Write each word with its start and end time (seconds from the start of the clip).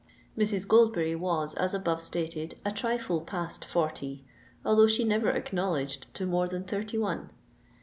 Mrs. 0.35 0.65
Goldberry 0.67 1.15
was, 1.15 1.53
as 1.53 1.75
above 1.75 2.01
stated, 2.01 2.55
a 2.65 2.71
trifle 2.71 3.21
past 3.21 3.63
forty; 3.63 4.25
although 4.65 4.87
she 4.87 5.03
never 5.03 5.29
acknowledged 5.29 6.11
to 6.15 6.25
more 6.25 6.47
than 6.47 6.63
thirty 6.63 6.97
one. 6.97 7.29